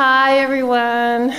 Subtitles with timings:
[0.00, 1.32] Hi, everyone.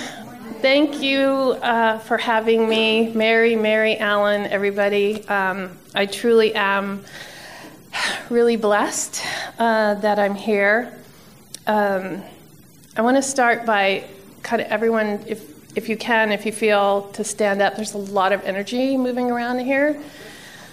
[0.62, 5.26] Thank you uh, for having me, Mary, Mary Allen, everybody.
[5.30, 7.05] Um, I truly am
[8.30, 9.26] really blessed
[9.59, 10.94] uh, that I'm here.
[11.67, 12.22] Um,
[12.98, 14.03] I want to start by
[14.44, 17.98] kind of everyone, if if you can, if you feel to stand up, there's a
[17.98, 19.98] lot of energy moving around here.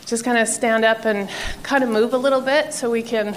[0.07, 1.31] Just kind of stand up and
[1.63, 3.37] kind of move a little bit so we can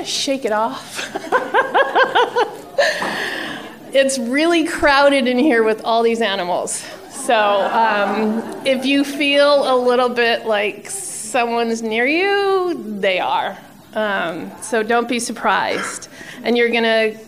[0.00, 1.14] of shake it off.
[3.94, 6.84] it's really crowded in here with all these animals.
[7.10, 13.56] So um, if you feel a little bit like someone's near you, they are.
[13.94, 16.08] Um, so don't be surprised.
[16.42, 17.18] And you're going to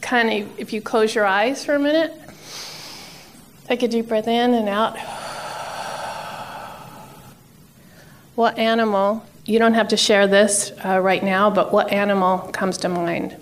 [0.00, 2.12] kind of, if you close your eyes for a minute,
[3.66, 4.98] take a deep breath in and out.
[8.34, 12.78] What animal, you don't have to share this uh, right now, but what animal comes
[12.78, 13.36] to mind?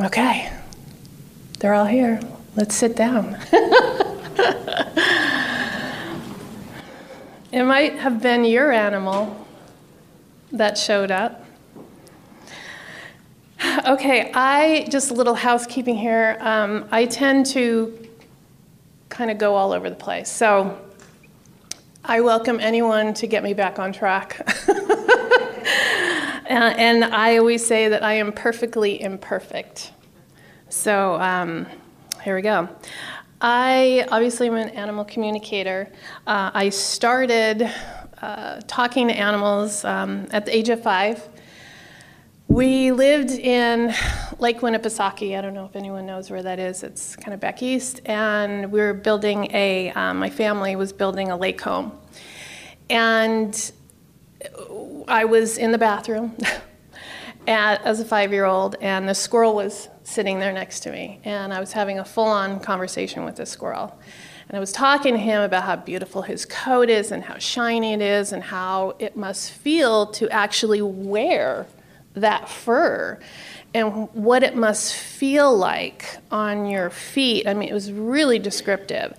[0.00, 0.52] okay,
[1.58, 2.20] they're all here.
[2.54, 3.36] Let's sit down.
[7.52, 9.46] it might have been your animal
[10.52, 11.44] that showed up.
[13.86, 16.36] Okay, I just a little housekeeping here.
[16.40, 18.08] Um, I tend to
[19.08, 20.30] kind of go all over the place.
[20.30, 20.78] So
[22.10, 24.40] I welcome anyone to get me back on track.
[26.46, 29.92] and I always say that I am perfectly imperfect.
[30.70, 31.66] So um,
[32.22, 32.66] here we go.
[33.42, 35.92] I obviously am an animal communicator.
[36.26, 37.70] Uh, I started
[38.22, 41.28] uh, talking to animals um, at the age of five.
[42.48, 43.94] We lived in
[44.38, 45.36] Lake Winnipesaukee.
[45.36, 46.82] I don't know if anyone knows where that is.
[46.82, 48.00] It's kind of back east.
[48.06, 51.92] And we were building a, um, my family was building a lake home.
[52.88, 53.70] And
[55.06, 56.38] I was in the bathroom
[57.46, 61.20] at, as a five year old, and the squirrel was sitting there next to me.
[61.24, 64.00] And I was having a full on conversation with the squirrel.
[64.48, 67.92] And I was talking to him about how beautiful his coat is and how shiny
[67.92, 71.66] it is and how it must feel to actually wear
[72.20, 73.18] that fur
[73.74, 77.46] and what it must feel like on your feet.
[77.46, 79.14] I mean, it was really descriptive.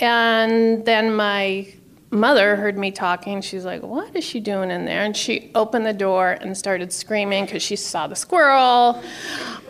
[0.00, 1.72] And then my
[2.10, 3.40] mother heard me talking.
[3.40, 5.02] She's like, What is she doing in there?
[5.02, 9.02] And she opened the door and started screaming because she saw the squirrel.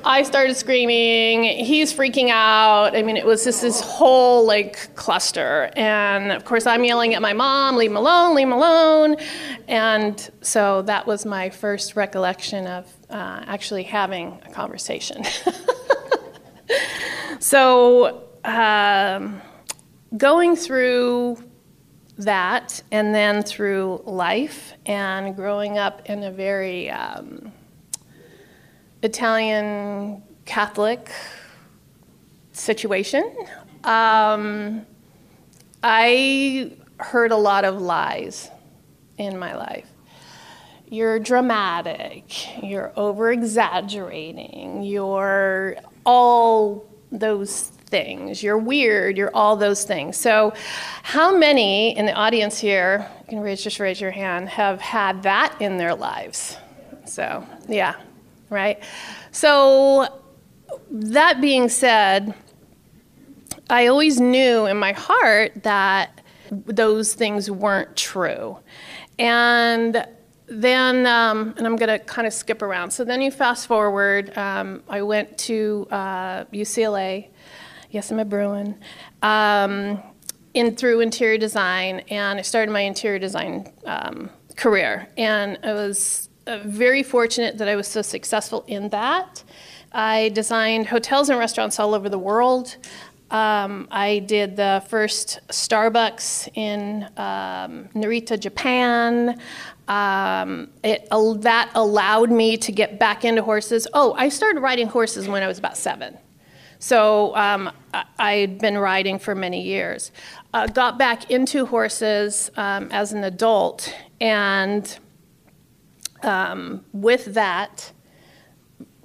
[0.05, 1.43] I started screaming.
[1.43, 2.97] He's freaking out.
[2.97, 5.71] I mean, it was just this whole like cluster.
[5.75, 9.17] And of course, I'm yelling at my mom, Leave him alone, leave him alone.
[9.67, 15.25] And so that was my first recollection of uh, actually having a conversation.
[17.41, 19.41] so, um,
[20.17, 21.37] going through
[22.19, 27.53] that and then through life and growing up in a very um,
[29.03, 31.11] Italian Catholic
[32.53, 33.33] situation,
[33.85, 34.85] um,
[35.83, 38.51] I heard a lot of lies
[39.17, 39.89] in my life.
[40.91, 48.43] You're dramatic, you're over exaggerating, you're all those things.
[48.43, 49.17] You're weird.
[49.17, 50.17] You're all those things.
[50.17, 50.53] So,
[51.03, 55.23] how many in the audience here, you can raise, just raise your hand, have had
[55.25, 56.57] that in their lives?
[57.07, 57.95] So, yeah,
[58.51, 58.83] right?
[59.33, 60.21] So,
[60.91, 62.35] that being said,
[63.71, 66.21] I always knew in my heart that
[66.51, 68.59] those things weren't true.
[69.19, 70.07] And
[70.47, 72.91] then, um, and I'm going to kind of skip around.
[72.91, 74.37] So then you fast forward.
[74.39, 77.29] Um, I went to uh, UCLA
[77.91, 78.79] Yes, I'm a Bruin.
[79.23, 80.03] Um,
[80.55, 85.09] in through interior design, and I started my interior design um, career.
[85.17, 89.43] And I was uh, very fortunate that I was so successful in that.
[89.93, 92.77] I designed hotels and restaurants all over the world.
[93.31, 99.41] Um, I did the first Starbucks in um, Narita, Japan.
[99.87, 103.87] Um, it, uh, that allowed me to get back into horses.
[103.95, 106.19] Oh, I started riding horses when I was about seven.
[106.79, 107.71] So um,
[108.19, 110.13] I had been riding for many years.
[110.55, 114.99] Uh, got back into horses um, as an adult and
[116.23, 117.93] um, with that,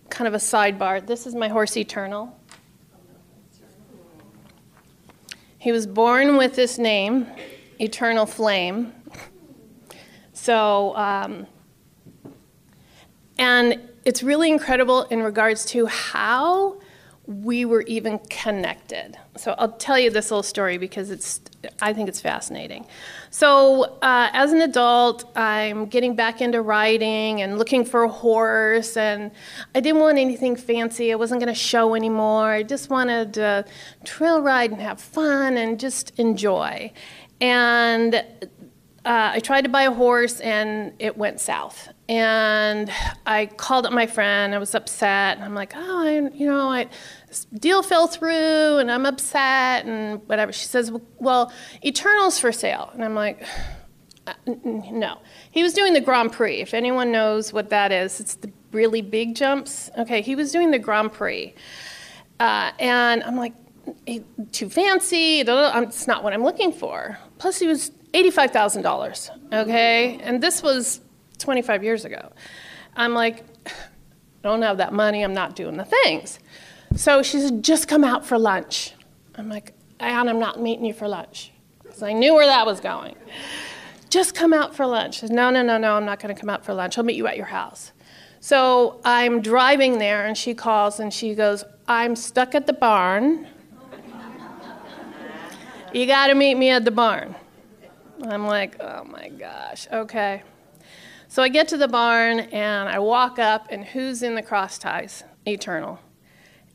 [0.09, 2.39] kind of a sidebar, this is my horse Eternal.
[5.57, 7.27] He was born with this name,
[7.79, 8.93] Eternal Flame.
[10.33, 11.47] So, um,
[13.37, 16.79] and it's really incredible in regards to how
[17.25, 19.17] we were even connected.
[19.37, 21.39] So I'll tell you this little story because it's
[21.81, 22.85] I think it's fascinating.
[23.29, 28.97] So uh, as an adult, I'm getting back into riding and looking for a horse,
[28.97, 29.31] and
[29.73, 31.13] I didn't want anything fancy.
[31.13, 32.51] I wasn't going to show anymore.
[32.51, 33.63] I just wanted to
[34.03, 36.91] trail ride and have fun and just enjoy.
[37.39, 38.23] And
[39.05, 42.91] uh, I tried to buy a horse, and it went south and
[43.25, 44.53] I called up my friend.
[44.53, 45.37] I was upset.
[45.37, 46.87] And I'm like, oh, I, you know, I,
[47.27, 50.51] this deal fell through, and I'm upset, and whatever.
[50.51, 51.51] She says, well,
[51.83, 53.43] Eternal's for sale, and I'm like,
[54.27, 55.19] uh, no.
[55.51, 56.61] He was doing the Grand Prix.
[56.61, 59.89] If anyone knows what that is, it's the really big jumps.
[59.97, 61.55] Okay, he was doing the Grand Prix,
[62.39, 63.53] uh, and I'm like,
[64.51, 65.41] too fancy.
[65.41, 67.17] It's not what I'm looking for.
[67.37, 69.29] Plus, he was eighty-five thousand dollars.
[69.51, 71.01] Okay, and this was
[71.39, 72.31] 25 years ago.
[72.95, 73.71] I'm like, I
[74.43, 76.39] don't have that money, I'm not doing the things.
[76.95, 78.93] So she said, just come out for lunch.
[79.35, 81.51] I'm like, and I'm not meeting you for lunch.
[81.81, 83.15] Because I knew where that was going.
[84.09, 85.15] Just come out for lunch.
[85.15, 86.97] She Says, no, no, no, no, I'm not going to come out for lunch.
[86.97, 87.91] I'll meet you at your house.
[88.39, 93.47] So I'm driving there, and she calls and she goes, I'm stuck at the barn.
[95.93, 97.35] you got to meet me at the barn.
[98.27, 100.43] I'm like, oh my gosh, okay.
[101.27, 104.77] So I get to the barn and I walk up, and who's in the cross
[104.77, 105.23] ties?
[105.47, 105.99] Eternal.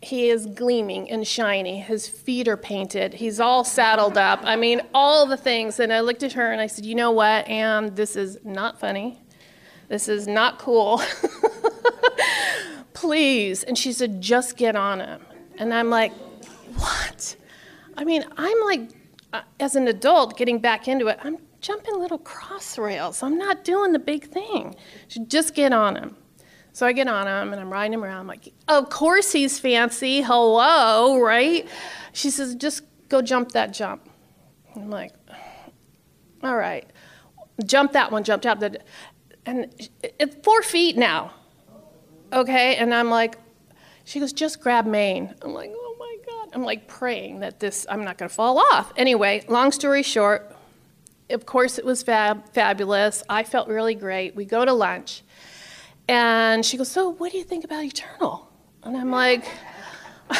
[0.00, 1.80] He is gleaming and shiny.
[1.80, 3.14] His feet are painted.
[3.14, 4.40] He's all saddled up.
[4.44, 5.80] I mean, all the things.
[5.80, 7.94] And I looked at her and I said, You know what, Anne?
[7.94, 9.20] This is not funny.
[9.88, 11.02] This is not cool.
[12.92, 13.64] Please.
[13.64, 15.20] And she said, Just get on him.
[15.56, 16.12] And I'm like,
[16.76, 17.36] What?
[17.96, 18.90] I mean, I'm like,
[19.32, 23.22] uh, as an adult getting back into it, I'm jumping little cross rails.
[23.22, 24.74] I'm not doing the big thing.
[25.08, 26.16] Should just get on him.
[26.72, 28.20] So I get on him and I'm riding him around.
[28.20, 30.22] I'm like, of course he's fancy.
[30.22, 31.68] Hello, right?
[32.12, 34.08] She says, just go jump that jump.
[34.76, 35.12] I'm like,
[36.42, 36.86] all right.
[37.66, 38.86] Jump that one, jump that.
[39.44, 41.32] And it's four feet now.
[42.32, 42.76] Okay?
[42.76, 43.38] And I'm like,
[44.04, 45.34] she goes, just grab mane.
[45.42, 45.87] I'm like, oh.
[46.54, 48.92] I'm like praying that this, I'm not going to fall off.
[48.96, 50.54] Anyway, long story short,
[51.30, 53.22] of course, it was fab- fabulous.
[53.28, 54.34] I felt really great.
[54.34, 55.22] We go to lunch,
[56.08, 58.50] and she goes, So, what do you think about Eternal?
[58.82, 59.44] And I'm like,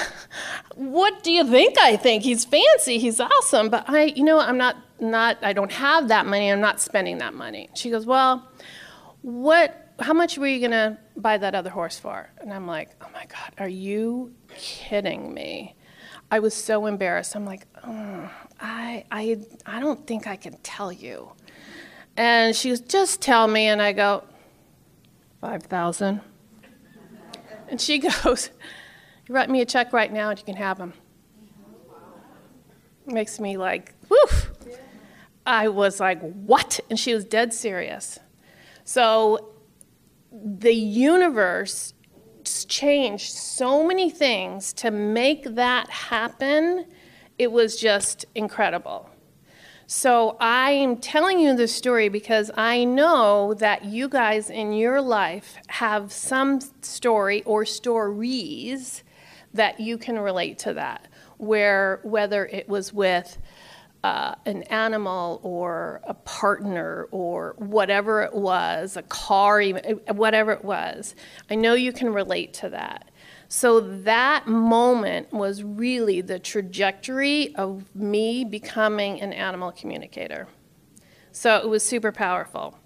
[0.75, 2.23] What do you think I think?
[2.23, 6.25] He's fancy, he's awesome, but I, you know, I'm not, not, I don't have that
[6.25, 7.69] money, I'm not spending that money.
[7.75, 8.49] She goes, Well,
[9.23, 12.31] what, how much were you gonna buy that other horse for?
[12.41, 15.75] And I'm like, Oh my God, are you kidding me?
[16.31, 17.35] I was so embarrassed.
[17.35, 17.67] I'm like,
[18.61, 21.33] I, I, I don't think I can tell you.
[22.17, 23.67] And she goes, just tell me.
[23.67, 24.25] And I go,
[25.41, 26.21] 5,000.
[27.69, 28.51] And she goes,
[29.27, 30.93] you write me a check right now and you can have them.
[33.07, 34.51] Makes me like, woof.
[35.47, 36.79] I was like, what?
[36.91, 38.19] And she was dead serious.
[38.85, 39.55] So
[40.31, 41.95] the universe
[42.65, 46.87] changed so many things to make that happen
[47.39, 49.09] it was just incredible.
[49.87, 55.57] So I'm telling you this story because I know that you guys in your life
[55.69, 59.03] have some story or stories
[59.55, 63.39] that you can relate to that, where whether it was with
[64.05, 70.65] uh, an animal or a partner or whatever it was, a car, even, whatever it
[70.65, 71.15] was,
[71.51, 73.11] I know you can relate to that.
[73.49, 80.49] So that moment was really the trajectory of me becoming an animal communicator.
[81.33, 82.79] So it was super powerful.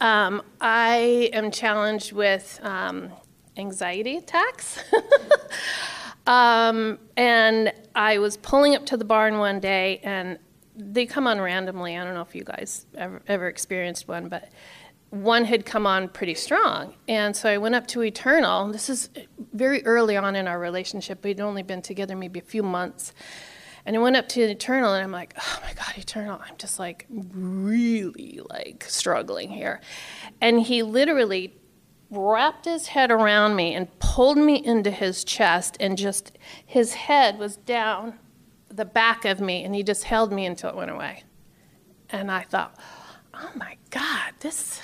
[0.00, 3.10] Um, I am challenged with um,
[3.56, 4.82] anxiety attacks.
[6.28, 10.38] um, and I was pulling up to the barn one day, and
[10.76, 11.96] they come on randomly.
[11.96, 14.50] I don't know if you guys ever, ever experienced one, but
[15.10, 16.94] one had come on pretty strong.
[17.08, 18.70] And so I went up to Eternal.
[18.70, 19.08] This is
[19.54, 21.24] very early on in our relationship.
[21.24, 23.14] We'd only been together maybe a few months.
[23.86, 26.78] And I went up to Eternal and I'm like, oh my God, Eternal, I'm just
[26.78, 29.80] like really like struggling here.
[30.42, 31.54] And he literally
[32.10, 37.38] wrapped his head around me and pulled me into his chest and just his head
[37.38, 38.18] was down
[38.70, 41.24] the back of me and he just held me until it went away.
[42.10, 42.78] And I thought,
[43.34, 44.80] oh my God, this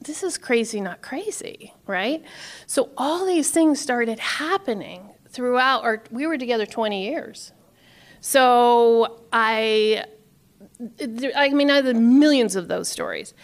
[0.00, 2.22] this is crazy, not crazy, right?
[2.66, 7.52] So all these things started happening throughout, or we were together 20 years.
[8.20, 10.04] So I,
[11.34, 13.34] I mean, I had millions of those stories.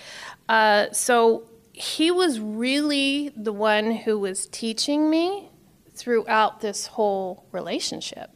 [0.49, 5.49] Uh, so he was really the one who was teaching me
[5.95, 8.31] throughout this whole relationship.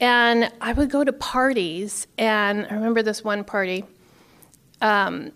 [0.00, 3.84] And I would go to parties, and I remember this one party.
[4.80, 5.32] Um,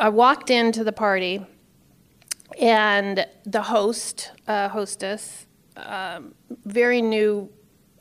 [0.00, 1.46] I walked into the party,
[2.60, 7.50] and the host, uh, hostess, um, very new,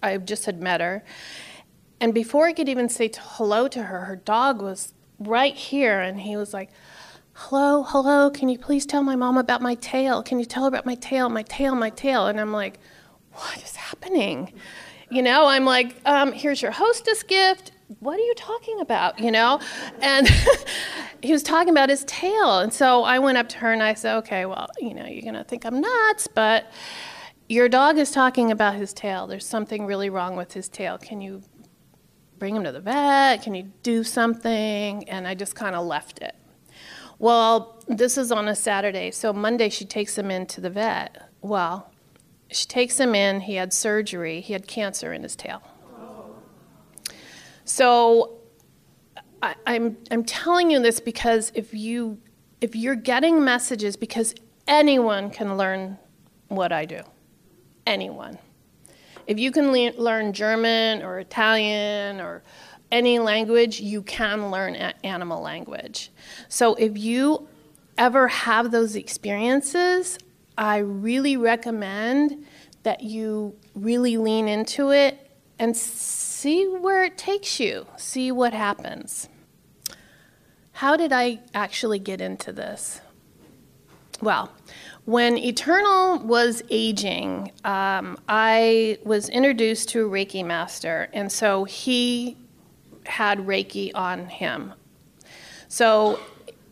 [0.01, 1.03] I just had met her.
[2.00, 6.22] And before I could even say hello to her, her dog was right here, and
[6.22, 6.72] he was like,
[7.39, 10.24] Hello, hello, can you please tell my mom about my tail?
[10.24, 12.25] Can you tell her about my tail, my tail, my tail?
[12.25, 12.79] And I'm like,
[13.32, 14.51] What is happening?
[15.12, 17.74] You know, I'm like, um, Here's your hostess gift.
[18.00, 19.20] What are you talking about?
[19.20, 19.62] You know?
[20.01, 20.27] And
[21.22, 22.58] he was talking about his tail.
[22.58, 25.22] And so I went up to her and I said, Okay, well, you know, you're
[25.22, 26.65] going to think I'm nuts, but
[27.48, 29.27] your dog is talking about his tail.
[29.27, 30.98] There's something really wrong with his tail.
[30.98, 31.44] Can you
[32.39, 33.44] bring him to the vet?
[33.44, 35.08] Can you do something?
[35.08, 36.36] And I just kind of left it.
[37.20, 41.30] Well, this is on a Saturday, so Monday she takes him into the vet.
[41.42, 41.92] Well,
[42.50, 45.62] she takes him in, he had surgery, he had cancer in his tail.
[47.66, 48.40] So
[49.42, 52.20] I, I'm, I'm telling you this because if you
[52.62, 54.34] if you're getting messages because
[54.68, 55.98] anyone can learn
[56.48, 57.02] what I do.
[57.86, 58.38] Anyone.
[59.28, 62.44] If you can le- learn German or Italian or
[62.91, 66.12] any language, you can learn animal language.
[66.48, 67.48] So if you
[67.98, 70.17] ever have those experiences,
[70.58, 72.46] I really recommend
[72.84, 75.20] that you really lean into it
[75.60, 79.27] and see where it takes you, see what happens.
[80.74, 83.01] How did I actually get into this?
[84.22, 84.51] Well,
[85.06, 92.38] when Eternal was aging, um, I was introduced to a Reiki master, and so he
[93.08, 94.74] had Reiki on him.
[95.68, 96.20] So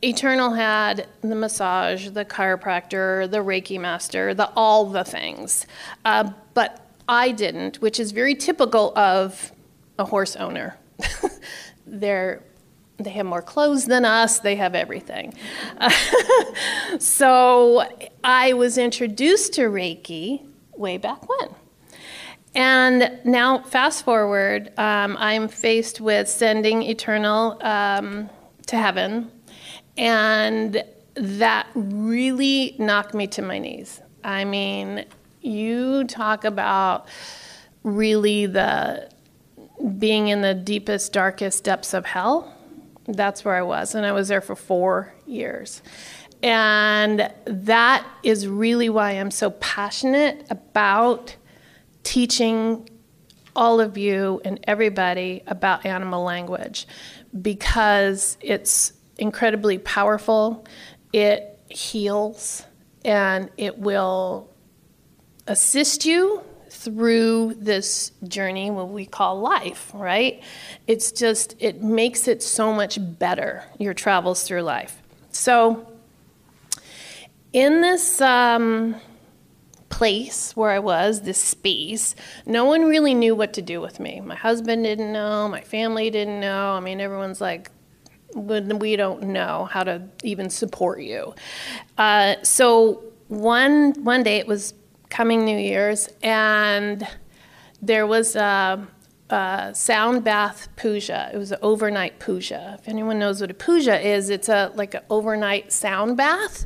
[0.04, 5.66] Eternal had the massage, the chiropractor, the Reiki master, the all the things,
[6.04, 9.52] uh, but I didn't, which is very typical of
[9.98, 10.78] a horse owner.
[11.88, 12.42] They're
[12.98, 15.34] they have more clothes than us, they have everything.
[17.00, 17.84] so
[18.24, 20.46] I was introduced to Reiki
[20.78, 21.50] way back when.
[22.56, 28.30] And now, fast forward, um, I'm faced with sending Eternal um,
[28.68, 29.30] to heaven,
[29.98, 30.84] and
[31.16, 34.02] that really knocked me to my knees.
[34.24, 35.06] I mean,
[35.42, 37.08] you talk about
[37.84, 39.10] really the
[40.00, 42.56] being in the deepest, darkest depths of hell
[43.08, 45.82] that's where I was, and I was there for four years.
[46.42, 51.36] And that is really why I'm so passionate about
[52.06, 52.88] teaching
[53.56, 56.88] all of you and everybody about animal language
[57.42, 60.66] because it's incredibly powerful,
[61.12, 62.64] it heals,
[63.04, 64.50] and it will
[65.48, 70.44] assist you through this journey what we call life right?
[70.88, 75.02] It's just it makes it so much better your travels through life.
[75.32, 75.88] So
[77.54, 78.96] in this um,
[79.98, 84.20] place where i was this space no one really knew what to do with me
[84.20, 87.72] my husband didn't know my family didn't know i mean everyone's like
[88.36, 91.34] we don't know how to even support you
[91.98, 94.74] uh, so one one day it was
[95.10, 97.08] coming New Year's, and
[97.82, 98.86] there was a,
[99.30, 101.32] a sound bath puja.
[101.34, 102.78] It was an overnight puja.
[102.80, 106.66] If anyone knows what a puja is, it's a like an overnight sound bath,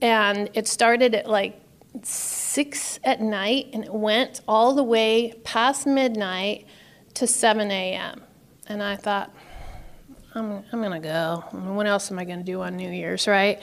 [0.00, 1.60] and it started at like
[2.02, 6.66] six at night, and it went all the way past midnight
[7.14, 8.22] to 7 a.m.
[8.66, 9.34] And I thought,
[10.34, 11.44] I'm, I'm going to go.
[11.50, 13.60] what else am I going to do on New Year's, right?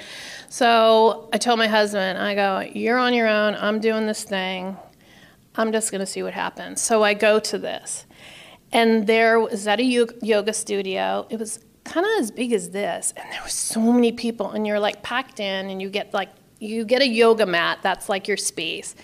[0.50, 3.55] So I told my husband, I go, You're on your own.
[3.55, 4.77] I'm doing this thing.
[5.55, 6.81] I'm just going to see what happens.
[6.81, 8.05] So I go to this.
[8.74, 11.25] And there was at a yoga studio.
[11.29, 13.13] It was kind of as big as this.
[13.15, 14.51] And there were so many people.
[14.51, 17.79] And you're like packed in, and you get like, you get a yoga mat.
[17.81, 18.95] That's like your space.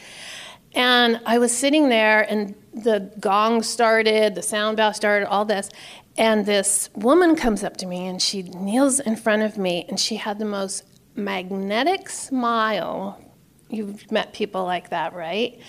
[0.76, 5.70] And I was sitting there, and the gong started, the sound bath started, all this.
[6.18, 10.00] And this woman comes up to me and she kneels in front of me and
[10.00, 10.84] she had the most
[11.16, 13.20] magnetic smile.
[13.70, 15.60] You've met people like that, right?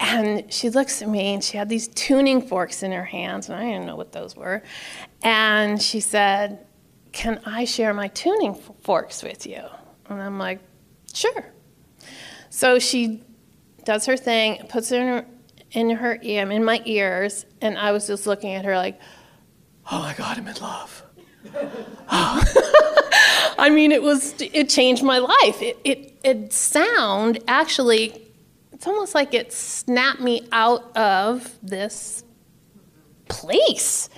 [0.00, 3.58] And she looks at me and she had these tuning forks in her hands, and
[3.58, 4.62] I didn't know what those were.
[5.22, 6.64] And she said,
[7.10, 9.64] Can I share my tuning forks with you?
[10.08, 10.60] And I'm like,
[11.18, 11.46] Sure.
[12.48, 13.24] So she
[13.84, 15.26] does her thing, puts it in her,
[15.72, 19.00] in her ear, in my ears, and I was just looking at her like,
[19.90, 21.02] Oh my God, I'm in love.
[22.08, 25.60] I mean, it was it changed my life.
[25.60, 28.30] It it it sound actually
[28.72, 32.22] it's almost like it snapped me out of this
[33.28, 34.08] place.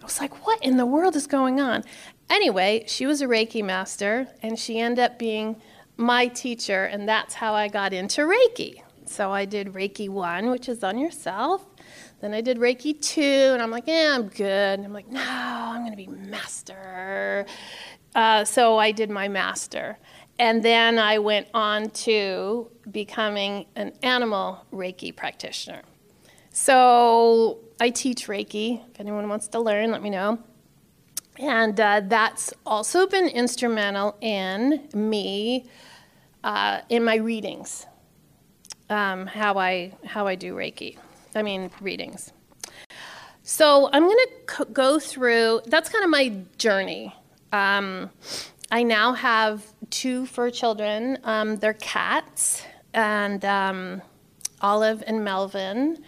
[0.00, 1.84] I was like, what in the world is going on?
[2.30, 5.60] Anyway, she was a Reiki master and she ended up being
[5.96, 8.82] my teacher, and that's how I got into Reiki.
[9.06, 11.64] So I did Reiki 1, which is on yourself.
[12.20, 14.78] Then I did Reiki 2, and I'm like, yeah, I'm good.
[14.78, 17.46] And I'm like, no, I'm going to be master.
[18.14, 19.98] Uh, so I did my master.
[20.38, 25.82] And then I went on to becoming an animal Reiki practitioner.
[26.50, 28.82] So I teach Reiki.
[28.90, 30.38] If anyone wants to learn, let me know.
[31.38, 35.66] And uh, that's also been instrumental in me
[36.42, 37.86] uh, in my readings,
[38.88, 40.96] um, how I how I do Reiki.
[41.34, 42.32] I mean readings.
[43.42, 44.16] So I'm going
[44.48, 45.60] to go through.
[45.66, 47.14] That's kind of my journey.
[47.52, 48.10] Um,
[48.70, 51.18] I now have two fur children.
[51.22, 54.02] Um, they're cats, and um,
[54.60, 55.98] Olive and Melvin.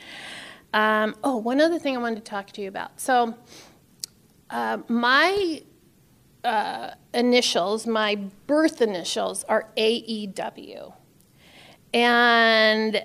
[0.75, 3.00] Um, oh, one other thing I wanted to talk to you about.
[3.00, 3.35] So,
[4.50, 5.62] uh, my
[6.45, 10.93] uh, initials, my birth initials, are AEW,
[11.93, 13.05] and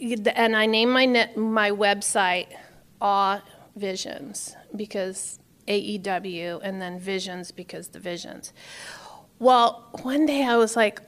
[0.00, 2.48] and I named my net, my website
[3.00, 3.42] Awe
[3.76, 8.52] Visions because AEW and then Visions because the Visions.
[9.38, 11.00] Well, one day I was like,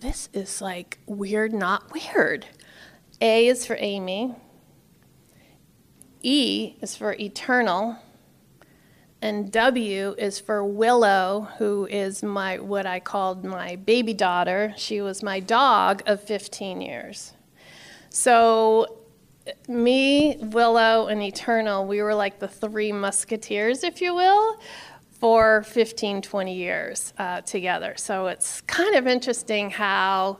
[0.00, 2.46] this is like weird, not weird.
[3.20, 4.34] A is for Aimee.
[6.24, 7.98] E is for eternal.
[9.20, 14.74] And W is for Willow, who is my what I called my baby daughter.
[14.76, 17.32] She was my dog of 15 years.
[18.08, 18.98] So
[19.68, 24.60] me, Willow, and Eternal, we were like the three musketeers, if you will,
[25.10, 27.94] for 15, 20 years uh, together.
[27.96, 30.38] So it's kind of interesting how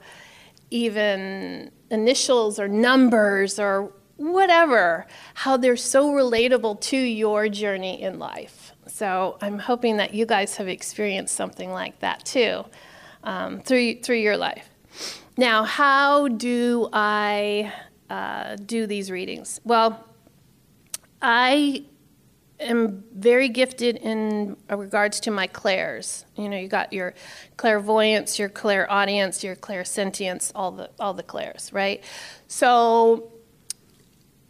[0.71, 8.73] even initials or numbers or whatever, how they're so relatable to your journey in life.
[8.87, 12.65] So I'm hoping that you guys have experienced something like that too
[13.23, 14.69] um, through, through your life.
[15.37, 17.73] Now, how do I
[18.09, 19.61] uh, do these readings?
[19.65, 20.05] Well,
[21.21, 21.85] I
[22.61, 26.25] am very gifted in regards to my clairs.
[26.37, 27.15] You know, you got your
[27.57, 32.05] clairvoyance, your clairaudience, your clairsentience, all the all the clairs, right?
[32.47, 33.33] So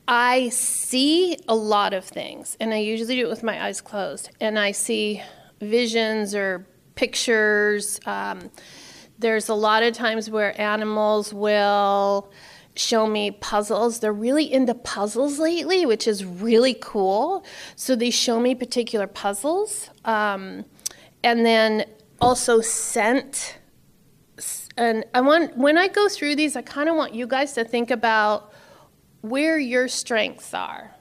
[0.06, 4.30] I see a lot of things, and I usually do it with my eyes closed.
[4.40, 5.22] And I see
[5.60, 7.98] visions or pictures.
[8.06, 8.50] Um,
[9.18, 12.30] there's a lot of times where animals will
[12.76, 14.00] show me puzzles.
[14.00, 17.44] They're really into puzzles lately, which is really cool.
[17.76, 19.90] So they show me particular puzzles.
[20.04, 20.64] Um,
[21.22, 21.86] and then
[22.20, 23.58] also scent.
[24.76, 27.64] And I want when I go through these, I kind of want you guys to
[27.64, 28.52] think about
[29.24, 30.94] where your strengths are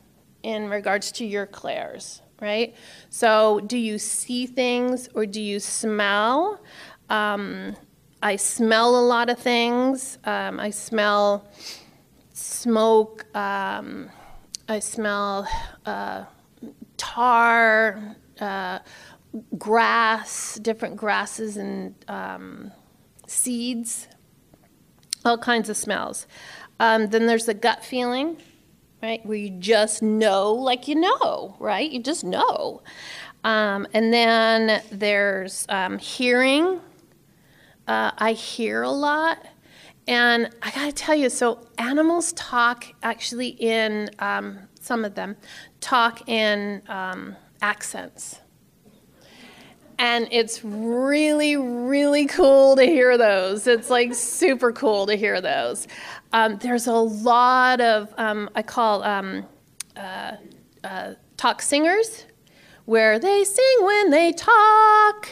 [0.44, 2.74] in regards to your clairs, right?
[3.10, 6.62] So, do you see things or do you smell?
[7.10, 7.76] Um,
[8.22, 10.20] I smell a lot of things.
[10.24, 11.46] Um, I smell
[12.32, 13.26] smoke.
[13.36, 14.10] Um,
[14.70, 15.46] I smell
[15.86, 16.24] uh,
[16.96, 18.80] tar, uh,
[19.58, 22.72] grass, different grasses and um,
[23.28, 24.08] seeds,
[25.26, 26.26] all kinds of smells.
[26.84, 28.36] Um, then there's the gut feeling,
[29.02, 31.90] right, where you just know, like you know, right?
[31.90, 32.82] You just know.
[33.46, 36.82] Um, and then there's um, hearing.
[37.88, 39.46] Uh, I hear a lot.
[40.10, 45.38] And I gotta tell you, so animals talk actually in, um, some of them
[45.80, 48.42] talk in um, accents.
[50.04, 53.68] And it's really, really cool to hear those.
[53.68, 55.88] It's like super cool to hear those.
[56.34, 59.46] Um, there's a lot of, um, I call um,
[59.96, 60.34] uh,
[60.84, 62.26] uh, talk singers,
[62.84, 65.30] where they sing when they talk.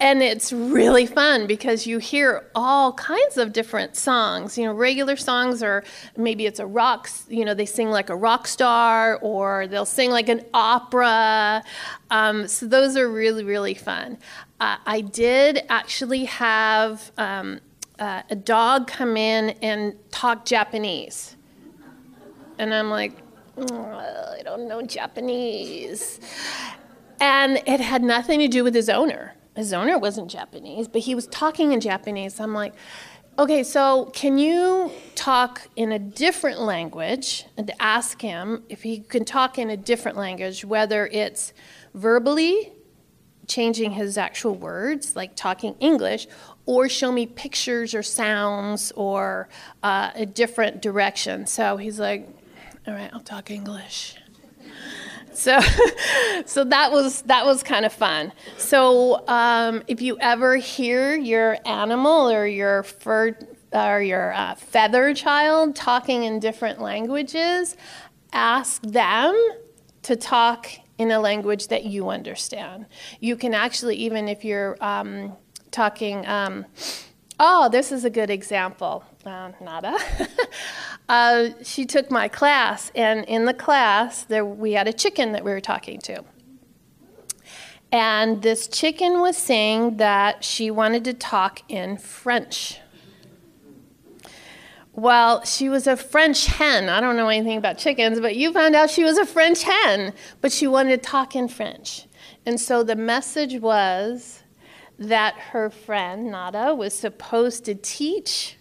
[0.00, 4.56] And it's really fun because you hear all kinds of different songs.
[4.56, 5.82] You know, regular songs, or
[6.16, 10.10] maybe it's a rock, you know, they sing like a rock star, or they'll sing
[10.10, 11.64] like an opera.
[12.10, 14.18] Um, so those are really, really fun.
[14.60, 17.60] Uh, I did actually have um,
[17.98, 21.36] uh, a dog come in and talk Japanese.
[22.58, 23.12] And I'm like,
[23.56, 26.20] oh, I don't know Japanese.
[27.20, 29.34] and it had nothing to do with his owner.
[29.58, 32.38] His owner wasn't Japanese, but he was talking in Japanese.
[32.38, 32.74] I'm like,
[33.36, 37.44] okay, so can you talk in a different language?
[37.56, 41.52] And ask him if he can talk in a different language, whether it's
[41.92, 42.72] verbally
[43.48, 46.28] changing his actual words, like talking English,
[46.64, 49.48] or show me pictures or sounds or
[49.82, 51.48] uh, a different direction.
[51.48, 52.28] So he's like,
[52.86, 54.14] all right, I'll talk English.
[55.38, 55.60] So,
[56.46, 58.32] so that was that was kind of fun.
[58.56, 63.38] So, um, if you ever hear your animal or your fur
[63.72, 67.76] or your uh, feather child talking in different languages,
[68.32, 69.40] ask them
[70.02, 70.66] to talk
[70.98, 72.86] in a language that you understand.
[73.20, 75.36] You can actually, even if you're um,
[75.70, 76.66] talking, um,
[77.38, 79.04] oh, this is a good example.
[79.60, 79.96] Nada.
[81.08, 85.44] uh, she took my class, and in the class, there we had a chicken that
[85.44, 86.24] we were talking to.
[87.90, 92.80] And this chicken was saying that she wanted to talk in French.
[94.92, 96.88] Well, she was a French hen.
[96.88, 100.12] I don't know anything about chickens, but you found out she was a French hen,
[100.40, 102.06] but she wanted to talk in French.
[102.44, 104.42] And so the message was
[104.98, 108.57] that her friend, Nada, was supposed to teach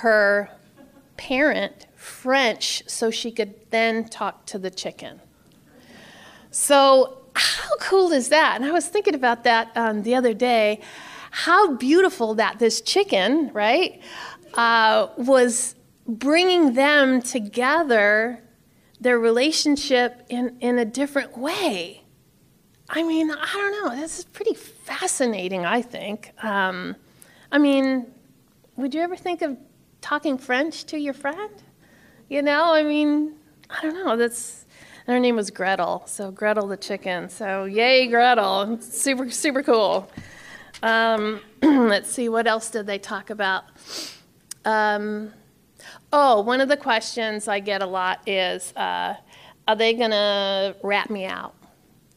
[0.00, 0.50] her
[1.16, 5.20] parent French so she could then talk to the chicken.
[6.50, 8.56] So, how cool is that?
[8.56, 10.80] And I was thinking about that um, the other day.
[11.30, 14.00] How beautiful that this chicken, right,
[14.54, 15.74] uh, was
[16.06, 18.42] bringing them together,
[19.00, 22.02] their relationship in, in a different way.
[22.88, 24.00] I mean, I don't know.
[24.00, 26.32] This is pretty fascinating, I think.
[26.42, 26.96] Um,
[27.50, 28.06] I mean,
[28.76, 29.56] would you ever think of
[30.00, 31.62] talking French to your friend?
[32.28, 33.34] You know, I mean,
[33.70, 34.16] I don't know.
[34.16, 34.66] That's
[35.06, 37.28] her name was Gretel, so Gretel the chicken.
[37.28, 38.80] So yay, Gretel!
[38.80, 40.10] Super, super cool.
[40.82, 43.64] Um, let's see, what else did they talk about?
[44.64, 45.32] Um,
[46.12, 49.14] oh, one of the questions I get a lot is, uh,
[49.68, 51.54] are they gonna rat me out?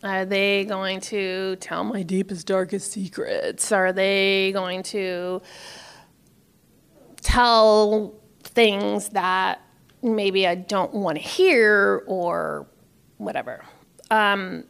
[0.01, 3.71] Are they going to tell my deepest, darkest secrets?
[3.71, 5.41] Are they going to
[7.29, 9.61] tell things that
[10.01, 12.67] maybe I don't want to hear or
[13.17, 13.63] whatever.
[14.09, 14.63] Um,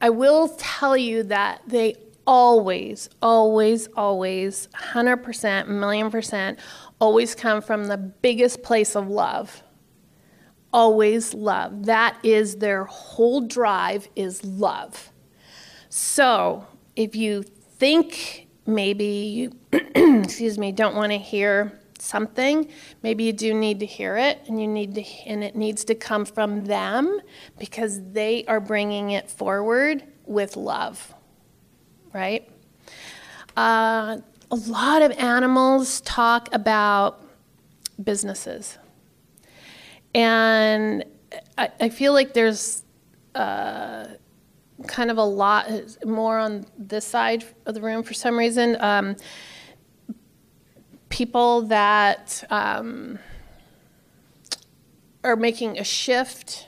[0.00, 1.94] I will tell you that they
[2.26, 6.58] always, always, always, 100%, million percent,
[7.00, 9.62] always come from the biggest place of love.
[10.72, 11.84] Always love.
[11.84, 15.12] That is their whole drive is love.
[15.88, 19.52] So if you think maybe you
[19.94, 22.68] excuse me, don't want to hear something,
[23.02, 25.94] maybe you do need to hear it and you need to and it needs to
[25.94, 27.20] come from them
[27.58, 31.14] because they are bringing it forward with love.
[32.12, 32.48] Right?
[33.56, 34.18] Uh,
[34.50, 37.24] a lot of animals talk about
[38.02, 38.78] businesses.
[40.14, 41.04] And
[41.58, 42.82] I, I feel like there's
[43.34, 44.06] uh,
[44.86, 45.70] kind of a lot
[46.04, 48.76] more on this side of the room for some reason.
[48.80, 49.16] Um,
[51.08, 53.18] people that um,
[55.22, 56.66] are making a shift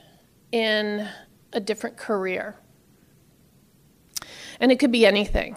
[0.53, 1.09] in
[1.53, 2.57] a different career.
[4.61, 5.57] And it could be anything.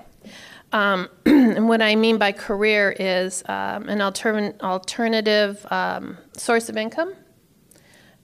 [0.71, 6.77] Um, and what I mean by career is um, an altern- alternative um, source of
[6.77, 7.13] income.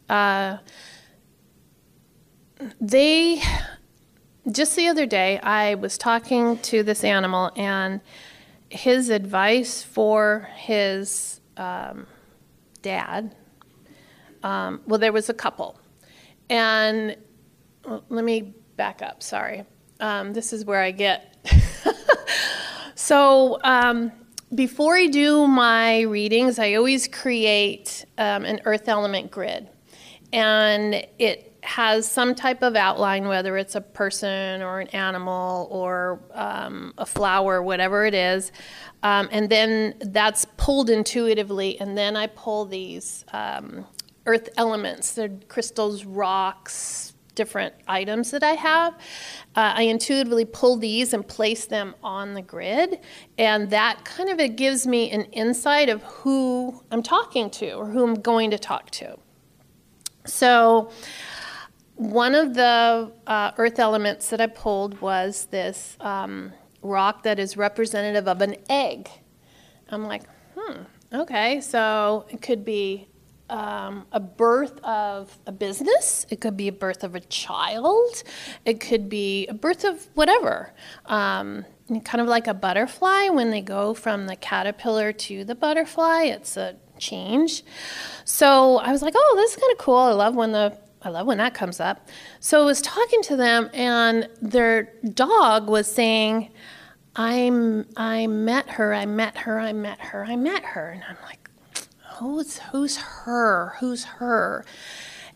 [0.10, 0.58] Uh,
[2.80, 3.42] they,
[4.52, 8.02] just the other day, I was talking to this animal, and
[8.70, 12.08] his advice for his um,
[12.82, 13.36] dad,
[14.44, 15.80] um, well, there was a couple.
[16.50, 17.18] And
[17.84, 19.66] well, let me back up, sorry.
[20.00, 21.36] Um, this is where I get.
[22.96, 24.12] so, um,
[24.54, 29.68] before I do my readings, I always create um, an earth element grid.
[30.32, 36.20] And it has some type of outline, whether it's a person or an animal or
[36.34, 38.52] um, a flower, whatever it is.
[39.04, 43.86] Um, and then that's pulled intuitively, and then I pull these um,
[44.26, 48.94] earth elements, the crystals, rocks, different items that I have.
[49.56, 53.00] Uh, I intuitively pull these and place them on the grid,
[53.38, 57.88] and that kind of it gives me an insight of who I'm talking to or
[57.88, 59.18] who I'm going to talk to.
[60.26, 60.90] So,
[61.96, 67.56] one of the uh, earth elements that I pulled was this um, rock that is
[67.58, 69.10] representative of an egg.
[69.90, 70.24] I'm like,
[70.58, 70.82] hmm,
[71.14, 73.08] okay, so it could be
[73.50, 78.24] um, a birth of a business, it could be a birth of a child,
[78.66, 80.74] it could be a birth of whatever.
[81.06, 81.66] Um,
[82.04, 86.58] kind of like a butterfly, when they go from the caterpillar to the butterfly, it's
[86.58, 87.64] a change.
[88.24, 89.98] So I was like, oh, this is kind of cool.
[89.98, 92.10] I love when the I love when that comes up.
[92.40, 96.52] So I was talking to them, and their dog was saying,
[97.16, 98.92] "I'm I met her.
[98.94, 99.60] I met her.
[99.60, 100.26] I met her.
[100.26, 101.48] I met her." And I'm like,
[102.16, 103.76] "Who's who's her?
[103.80, 104.66] Who's her?"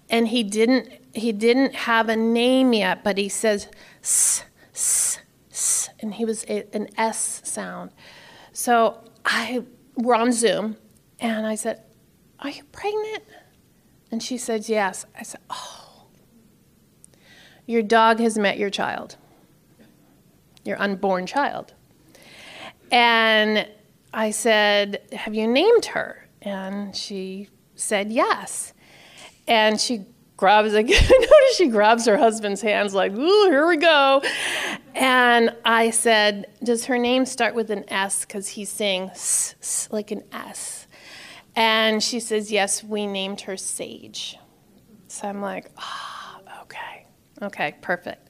[0.10, 3.68] And he didn't he didn't have a name yet, but he says,
[4.02, 5.20] "S s
[5.52, 7.92] s," and he was a, an S sound.
[8.54, 9.64] So I
[9.96, 10.78] we're on Zoom,
[11.20, 11.84] and I said,
[12.40, 13.24] "Are you pregnant?"
[14.12, 15.06] And she said, Yes.
[15.18, 16.06] I said, Oh,
[17.66, 19.16] your dog has met your child,
[20.66, 21.74] your unborn child.
[22.92, 23.68] And
[24.14, 26.28] I said, Have you named her?
[26.42, 28.74] And she said, Yes.
[29.48, 30.06] And she
[30.38, 31.04] grabs again.
[31.10, 34.24] Notice she grabs her husband's hands, like, Ooh, here we go.
[34.96, 38.26] And I said, Does her name start with an S?
[38.26, 40.88] Because he's saying s, s, like an S.
[41.56, 44.38] And she says, Yes, we named her Sage.
[45.08, 47.06] So I'm like, Ah, oh, okay.
[47.42, 48.30] Okay, perfect.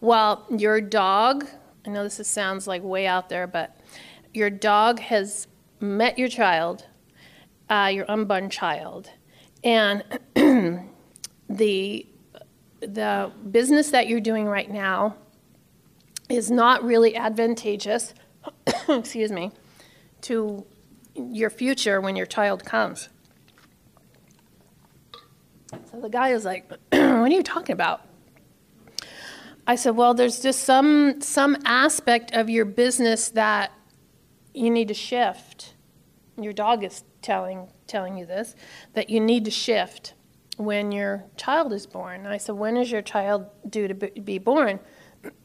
[0.00, 1.46] Well, your dog,
[1.86, 3.78] I know this sounds like way out there, but
[4.34, 5.46] your dog has
[5.80, 6.86] met your child,
[7.68, 9.10] uh, your unborn child,
[9.64, 10.02] and
[11.48, 12.06] the
[12.80, 15.14] the business that you're doing right now
[16.28, 18.14] is not really advantageous.
[18.88, 19.52] excuse me,
[20.22, 20.64] to
[21.14, 23.08] your future when your child comes.
[25.90, 28.06] So the guy is like, What are you talking about?
[29.66, 33.72] I said, Well, there's just some, some aspect of your business that
[34.54, 35.74] you need to shift.
[36.40, 38.54] Your dog is telling, telling you this,
[38.94, 40.14] that you need to shift
[40.56, 42.26] when your child is born.
[42.26, 44.80] I said, When is your child due to be born?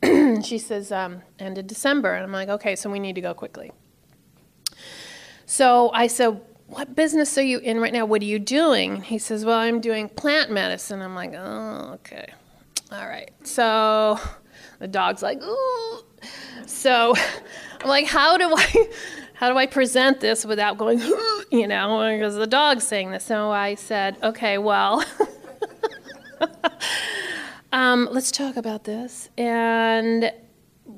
[0.43, 2.13] she says, um, End of December.
[2.13, 3.71] And I'm like, Okay, so we need to go quickly.
[5.47, 8.05] So I said, What business are you in right now?
[8.05, 9.01] What are you doing?
[9.01, 11.01] He says, Well, I'm doing plant medicine.
[11.01, 12.33] I'm like, Oh, okay.
[12.91, 13.31] All right.
[13.43, 14.19] So
[14.79, 15.99] the dog's like, Ooh.
[16.65, 17.15] So
[17.81, 18.89] I'm like, How do I.
[19.33, 20.97] How do I present this without going,
[21.51, 23.23] you know, because the dog's saying this?
[23.23, 25.05] So I said, okay, well,
[27.71, 29.29] um, let's talk about this.
[29.37, 30.33] And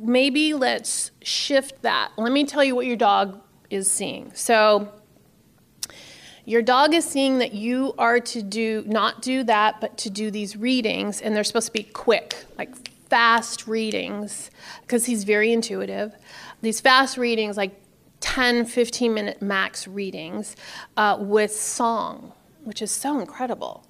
[0.02, 2.14] maybe let's shift that.
[2.16, 4.32] Let me tell you what your dog is seeing.
[4.34, 4.92] So
[6.46, 10.32] your dog is seeing that you are to do not do that, but to do
[10.32, 12.76] these readings, and they're supposed to be quick, like
[13.10, 14.50] fast readings,
[14.82, 16.16] because he's very intuitive.
[16.62, 17.80] These fast readings, like
[18.22, 20.56] 10, 15 minute max readings
[20.98, 23.86] uh, with song, which is so incredible.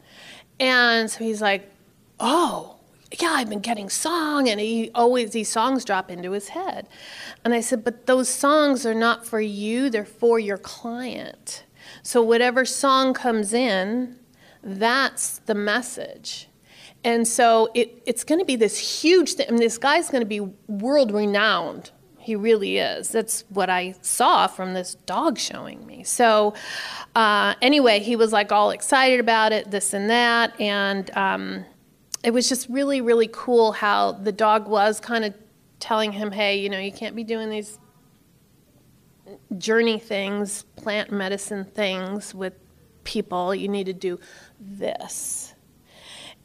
[0.59, 1.71] And so he's like,
[2.19, 2.78] oh,
[3.17, 6.87] yeah, I've been getting song, and he always these songs drop into his head.
[7.43, 11.63] And I said, but those songs are not for you; they're for your client.
[12.03, 14.19] So whatever song comes in,
[14.63, 16.47] that's the message.
[17.03, 19.47] And so it, it's going to be this huge thing.
[19.47, 21.91] I mean, this guy's going to be world renowned.
[22.19, 23.09] He really is.
[23.09, 26.03] That's what I saw from this dog showing me.
[26.03, 26.53] So,
[27.15, 30.59] uh, anyway, he was like all excited about it, this and that.
[30.59, 31.65] And um,
[32.23, 35.33] it was just really, really cool how the dog was kind of
[35.79, 37.79] telling him, hey, you know, you can't be doing these
[39.57, 42.53] journey things, plant medicine things with
[43.03, 43.55] people.
[43.55, 44.19] You need to do
[44.59, 45.53] this.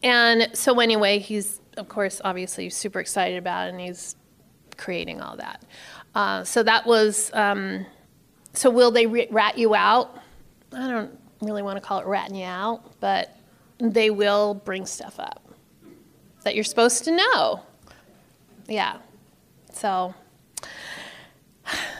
[0.02, 4.16] And so, anyway, he's, of course, obviously super excited about it and he's
[4.76, 5.64] creating all that.
[6.14, 7.84] Uh, so, that was, um,
[8.52, 10.16] so will they rat you out?
[10.72, 13.36] I don't really want to call it ratting you out, but
[13.78, 15.43] they will bring stuff up
[16.44, 17.62] that you're supposed to know.
[18.68, 18.98] Yeah.
[19.72, 20.14] So,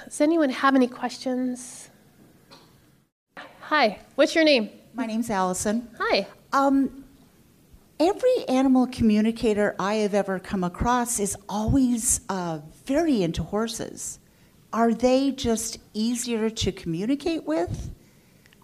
[0.05, 1.91] does anyone have any questions?
[3.63, 4.71] Hi, what's your name?
[4.93, 5.89] My name's Allison.
[5.99, 6.27] Hi.
[6.53, 7.05] Um,
[7.99, 14.21] every animal communicator I have ever come across is always uh, very into horses.
[14.73, 17.91] Are they just easier to communicate with?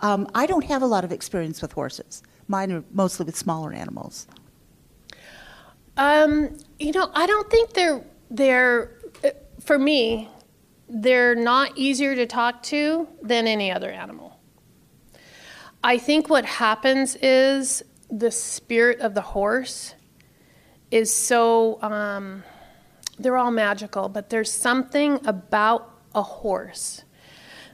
[0.00, 2.22] Um, I don't have a lot of experience with horses.
[2.48, 4.26] Mine are mostly with smaller animals.
[5.96, 8.92] Um, you know, I don't think they're they're
[9.60, 10.28] for me
[10.90, 14.38] they're not easier to talk to than any other animal.
[15.84, 19.94] I think what happens is the spirit of the horse
[20.90, 22.42] is so um,
[23.18, 27.04] they're all magical, but there's something about a horse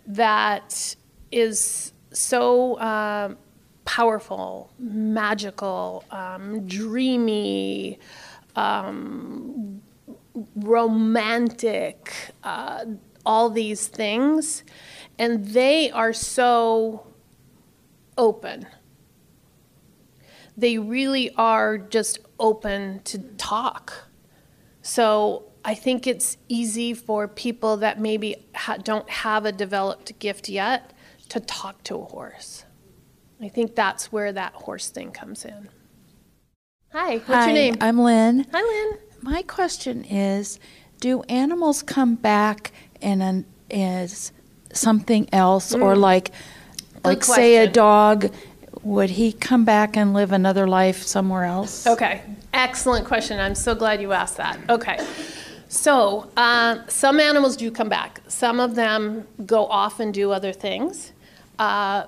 [0.07, 0.95] that
[1.33, 3.35] is so uh,
[3.87, 7.99] powerful, magical, um, dreamy,
[8.55, 9.81] um,
[10.55, 12.13] romantic,
[12.45, 12.85] uh,
[13.25, 14.63] all these things.
[15.19, 17.07] And they are so
[18.19, 18.67] open.
[20.59, 24.09] They really are just open to talk.
[24.83, 30.49] So I think it's easy for people that maybe ha- don't have a developed gift
[30.49, 30.93] yet
[31.31, 32.66] to talk to a horse.
[33.41, 35.69] I think that's where that horse thing comes in.
[36.93, 37.77] Hi, what's Hi, your name?
[37.81, 38.47] I'm Lynn.
[38.53, 38.99] Hi, Lynn.
[39.21, 40.59] My question is
[41.01, 44.33] Do animals come back in an, as
[44.73, 45.75] something else?
[45.75, 46.31] Or like,
[47.05, 48.33] like say a dog,
[48.83, 51.87] would he come back and live another life somewhere else?
[51.87, 52.23] Okay,
[52.55, 53.39] excellent question.
[53.39, 54.59] I'm so glad you asked that.
[54.71, 55.05] Okay,
[55.69, 58.21] so uh, some animals do come back.
[58.29, 61.13] Some of them go off and do other things,
[61.59, 62.07] uh,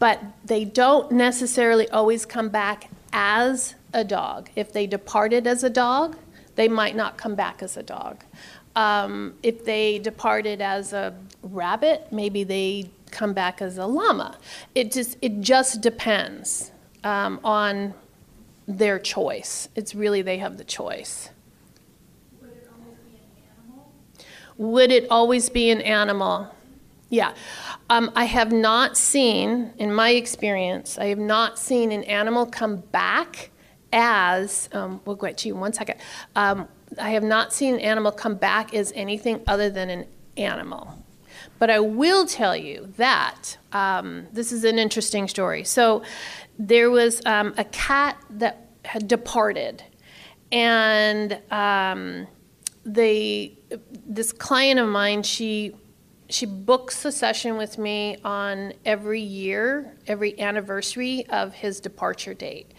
[0.00, 4.50] but they don't necessarily always come back as a dog.
[4.56, 6.16] If they departed as a dog,
[6.56, 8.24] they might not come back as a dog.
[8.74, 14.38] Um, if they departed as a rabbit, maybe they come back as a llama.
[14.74, 16.70] It just it just depends
[17.04, 17.94] um, on
[18.66, 19.68] their choice.
[19.74, 21.30] It's really they have the choice.
[22.40, 23.30] Would it always be an
[23.66, 23.92] animal?
[24.56, 26.54] Would it always be an animal?
[27.10, 27.34] Yeah.
[27.90, 32.76] Um, I have not seen, in my experience, I have not seen an animal come
[32.76, 33.50] back
[33.92, 35.98] as, um, we'll get to you one second.
[36.36, 36.68] Um,
[37.00, 41.04] I have not seen an animal come back as anything other than an animal.
[41.58, 45.64] But I will tell you that um, this is an interesting story.
[45.64, 46.04] So
[46.60, 49.82] there was um, a cat that had departed,
[50.52, 52.28] and um,
[52.84, 53.58] they,
[54.06, 55.74] this client of mine, she
[56.30, 62.72] she books a session with me on every year, every anniversary of his departure date.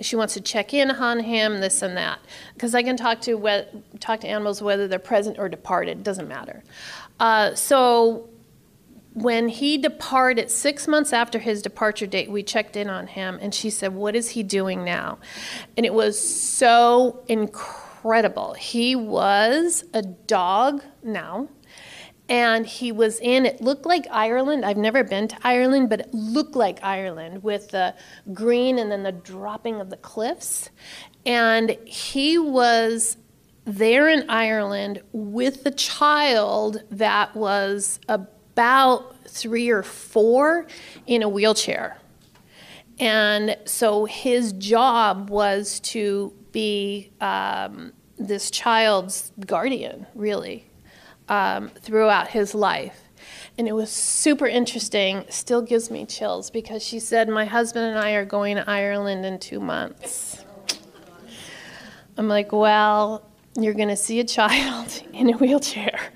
[0.00, 2.18] She wants to check in on him, this and that,
[2.54, 3.66] because I can talk to whe-
[4.00, 6.02] talk to animals whether they're present or departed.
[6.02, 6.64] Doesn't matter.
[7.20, 8.28] Uh, so
[9.12, 13.54] when he departed, six months after his departure date, we checked in on him, and
[13.54, 15.18] she said, "What is he doing now?"
[15.76, 18.54] And it was so incredible.
[18.54, 21.48] He was a dog now
[22.28, 26.14] and he was in it looked like ireland i've never been to ireland but it
[26.14, 27.94] looked like ireland with the
[28.32, 30.70] green and then the dropping of the cliffs.
[31.26, 33.16] And he was
[33.64, 40.66] there in ireland with a child that was about three or four
[41.06, 41.98] in a wheelchair.
[43.00, 50.70] And so his job was to be um, this child's guardian really
[51.28, 53.00] um, throughout his life.
[53.56, 57.98] And it was super interesting, still gives me chills because she said, My husband and
[57.98, 60.44] I are going to Ireland in two months.
[62.16, 63.24] I'm like, Well,
[63.56, 65.98] you're going to see a child in a wheelchair.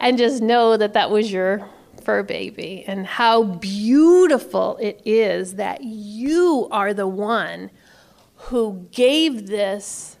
[0.00, 1.68] And just know that that was your
[2.04, 7.70] fur baby and how beautiful it is that you are the one
[8.36, 10.16] who gave this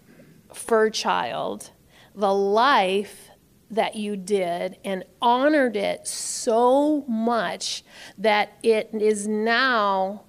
[0.52, 1.70] fur child
[2.14, 3.27] the life
[3.70, 7.84] that you did and honored it so much
[8.16, 10.22] that it is now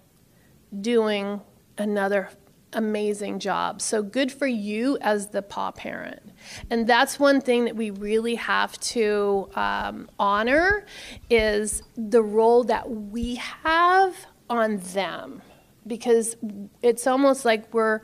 [0.82, 1.42] doing
[1.78, 2.30] another
[2.74, 3.82] amazing job.
[3.82, 6.22] So good for you as the paw parent.
[6.70, 10.86] And that's one thing that we really have to um, honor
[11.30, 14.16] is the role that we have
[14.50, 15.42] on them
[15.88, 16.36] because
[16.82, 18.02] it's almost like we're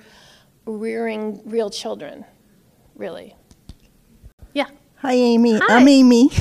[0.65, 2.26] rearing real children,
[2.95, 3.36] really.
[4.54, 4.69] Yeah.
[5.06, 5.60] Hi, Aimee.
[5.62, 5.78] Hi.
[5.78, 6.32] I'm Amy.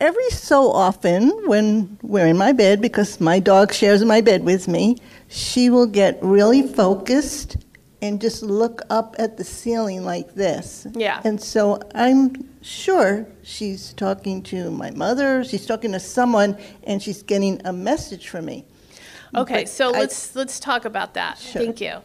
[0.00, 4.68] Every so often, when we're in my bed, because my dog shares my bed with
[4.68, 7.56] me, she will get really focused
[8.00, 10.86] and just look up at the ceiling like this.
[10.92, 11.20] Yeah.
[11.24, 17.24] And so I'm sure she's talking to my mother, she's talking to someone, and she's
[17.24, 18.66] getting a message from me.
[19.34, 21.38] Okay, But so I- let's let's talk about that.
[21.38, 21.60] Sure.
[21.60, 21.96] Thank you.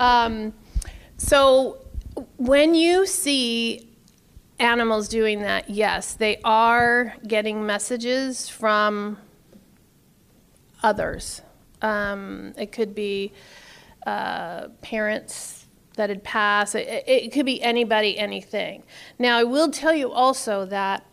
[0.00, 0.54] Um,
[1.18, 1.78] so
[2.36, 3.88] when you see
[4.58, 9.18] animals doing that, yes, they are getting messages from
[10.82, 11.42] others.
[11.82, 13.32] Um, it could be
[14.06, 16.74] uh, parents that had passed.
[16.74, 18.82] It, it- could be anybody, anything.
[19.18, 21.04] Now, I will tell you also that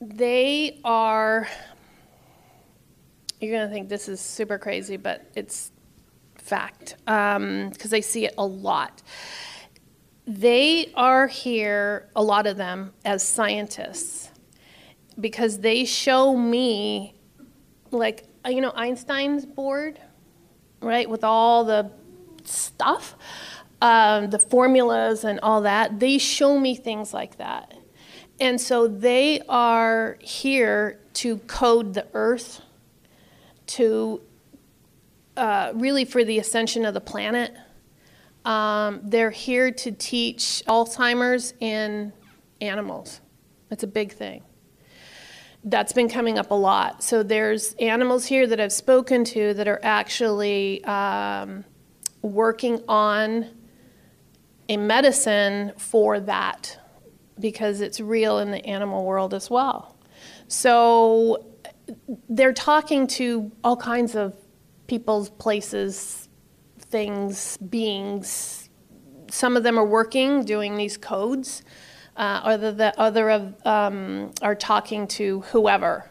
[0.00, 1.48] they are
[3.40, 5.70] you're going to think this is super crazy, but it's
[6.36, 9.02] fact because I see it a lot.
[10.26, 14.30] They are here, a lot of them, as scientists
[15.18, 17.14] because they show me
[17.90, 19.98] like uh, you know, Einstein's board,
[20.80, 21.90] right, with all the
[22.44, 23.16] stuff,
[23.82, 25.98] um, the formulas and all that.
[25.98, 27.74] They show me things like that.
[28.38, 32.60] And so they are here to code the earth,
[33.68, 34.20] to
[35.36, 37.56] uh, really for the ascension of the planet.
[38.46, 42.12] Um, they're here to teach Alzheimer's in
[42.60, 43.20] animals.
[43.68, 44.42] That's a big thing.
[45.64, 47.02] That's been coming up a lot.
[47.02, 51.64] So there's animals here that I've spoken to that are actually um,
[52.22, 53.46] working on
[54.68, 56.78] a medicine for that
[57.40, 59.96] because it's real in the animal world as well.
[60.46, 61.44] So
[62.28, 64.36] they're talking to all kinds of
[64.86, 66.25] people's places,
[66.90, 68.68] things, beings.
[69.30, 71.62] Some of them are working, doing these codes.
[72.16, 76.10] Uh, other the other of um, are talking to whoever.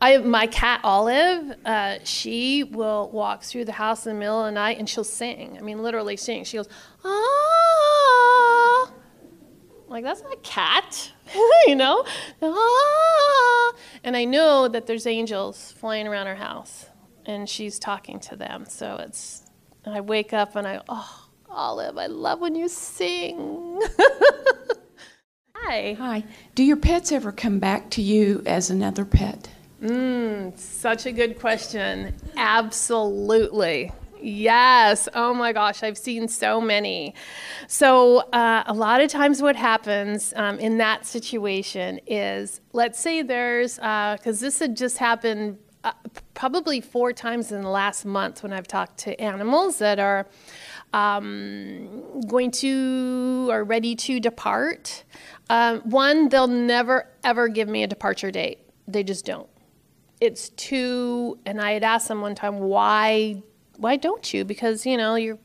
[0.00, 4.46] I my cat Olive, uh, she will walk through the house in the middle of
[4.46, 5.56] the night and she'll sing.
[5.56, 6.44] I mean, literally sing.
[6.44, 6.68] She goes,
[7.04, 8.92] ah,
[9.88, 11.12] like that's not a cat,
[11.66, 12.04] you know,
[12.42, 13.72] ah.
[14.04, 16.86] And I know that there's angels flying around her house
[17.24, 18.66] and she's talking to them.
[18.68, 19.45] So it's,
[19.94, 23.80] I wake up and I, oh, Olive, I love when you sing.
[25.54, 25.94] Hi.
[25.98, 26.24] Hi.
[26.54, 29.48] Do your pets ever come back to you as another pet?
[29.82, 32.14] Mm, such a good question.
[32.36, 33.92] Absolutely.
[34.20, 35.08] Yes.
[35.14, 37.14] Oh my gosh, I've seen so many.
[37.68, 43.22] So, uh, a lot of times, what happens um, in that situation is let's say
[43.22, 45.92] there's, because uh, this had just happened uh,
[46.36, 50.28] probably four times in the last month when I've talked to animals that are
[50.92, 55.02] um, going to, are ready to depart.
[55.50, 58.60] Um, one, they'll never ever give me a departure date.
[58.86, 59.48] They just don't.
[60.20, 63.42] It's too, and I had asked them one time, why,
[63.78, 64.44] why don't you?
[64.44, 65.38] Because, you know, your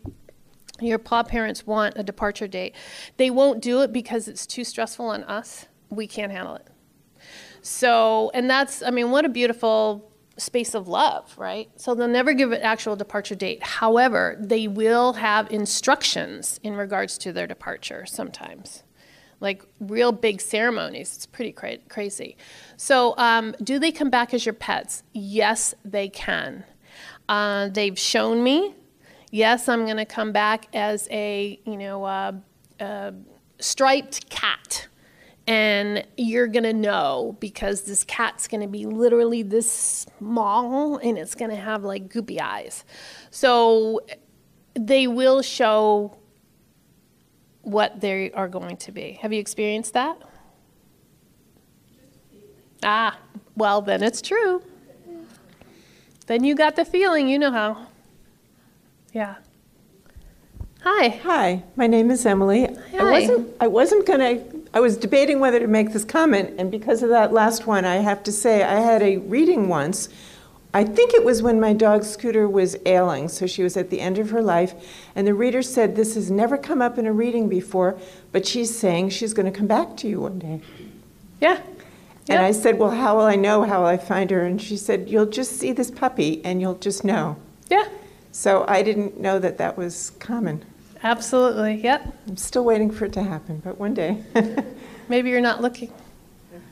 [0.80, 2.76] your paw parents want a departure date.
[3.18, 5.68] They won't do it because it's too stressful on us.
[5.89, 6.68] We can't handle it.
[7.62, 11.70] So, and that's, I mean, what a beautiful space of love, right?
[11.76, 13.64] So they'll never give an actual departure date.
[13.64, 18.84] However, they will have instructions in regards to their departure sometimes,
[19.40, 21.16] like real big ceremonies.
[21.16, 22.38] It's pretty cra- crazy.
[22.78, 25.04] So, um, do they come back as your pets?
[25.14, 26.64] Yes, they can.
[27.30, 28.76] Uh, they've shown me.
[29.32, 32.34] Yes, I'm going to come back as a you know uh,
[32.80, 33.12] uh,
[33.60, 34.88] striped cat
[35.52, 41.18] and you're going to know because this cat's going to be literally this small and
[41.18, 42.86] it's going to have like goopy eyes.
[43.32, 43.99] So
[44.76, 46.18] they will show
[47.64, 49.20] what they are going to be.
[49.22, 50.18] Have you experienced that?
[52.82, 53.20] Ah,
[53.58, 54.64] well, then it's true.
[56.28, 57.88] Then you got the feeling, you know how.
[59.12, 59.36] Yeah.
[60.84, 61.10] Hi.
[61.10, 62.68] Hi, my name is Emily.
[62.92, 62.98] Hi.
[62.98, 66.72] I wasn't I wasn't going to I was debating whether to make this comment and
[66.72, 70.10] because of that last one I have to say I had a reading once.
[70.74, 74.00] I think it was when my dog Scooter was ailing, so she was at the
[74.00, 74.74] end of her life,
[75.16, 78.00] and the reader said this has never come up in a reading before,
[78.32, 80.62] but she's saying she's going to come back to you one day.
[81.42, 81.58] Yeah.
[82.30, 82.42] And Yep.
[82.42, 83.64] I said, "Well, how will I know?
[83.64, 86.76] How will I find her?" And she said, "You'll just see this puppy and you'll
[86.76, 87.36] just know."
[87.70, 87.88] Yeah.
[88.32, 90.64] So I didn't know that that was common.
[91.04, 91.76] Absolutely.
[91.76, 92.14] Yep.
[92.28, 94.24] I'm still waiting for it to happen, but one day.
[95.10, 95.91] Maybe you're not looking.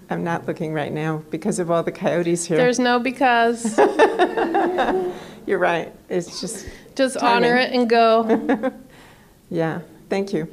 [0.09, 2.57] I'm not looking right now because of all the coyotes here.
[2.57, 3.77] There's no because.
[5.45, 5.93] You're right.
[6.09, 8.71] It's just, Just honor it and go.
[9.49, 9.82] yeah.
[10.09, 10.47] Thank you.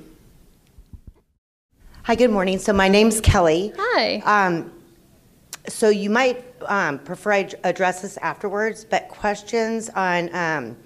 [2.05, 2.59] Hi, good morning.
[2.59, 3.73] So my name's Kelly.
[3.77, 4.19] Hi.
[4.25, 4.73] Um,
[5.69, 10.77] so you might um, prefer I address this afterwards, but questions on, um,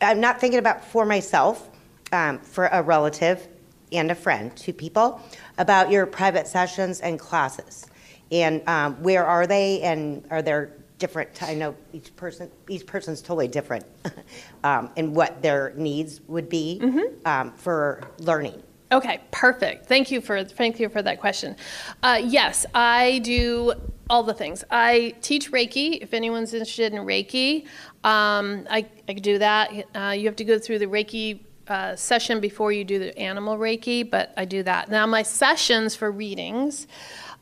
[0.00, 1.69] I'm not thinking about for myself,
[2.12, 3.48] um, for a relative
[3.92, 5.20] and a friend, two people,
[5.58, 7.86] about your private sessions and classes.
[8.30, 13.20] And um, where are they and are there different, I know each person, each person's
[13.20, 13.84] totally different
[14.64, 16.80] um, and what their needs would be
[17.24, 18.62] um, for learning.
[18.92, 19.86] Okay, perfect.
[19.86, 21.54] Thank you for thank you for that question.
[22.02, 23.72] Uh, yes, I do
[24.08, 24.64] all the things.
[24.68, 26.02] I teach Reiki.
[26.02, 27.66] If anyone's interested in Reiki,
[28.02, 29.70] um, I, I could do that.
[29.94, 31.38] Uh, you have to go through the Reiki
[31.70, 34.90] uh, session before you do the animal Reiki, but I do that.
[34.90, 36.86] Now my sessions for readings.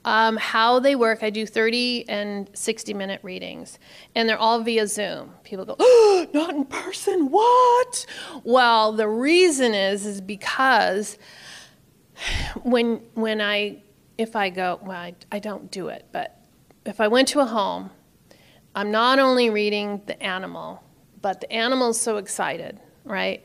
[0.05, 3.79] Um, how they work, I do 30 and 60 minute readings,
[4.15, 5.35] and they're all via Zoom.
[5.43, 8.07] People go, oh, not in person, what?
[8.45, 11.19] Well, the reason is, is because
[12.63, 13.83] when when I
[14.17, 16.41] if I go well I, I don't do it but
[16.85, 17.91] if I went to a home
[18.79, 20.83] I'm not only reading the animal,
[21.21, 23.45] but the animal's so excited, right?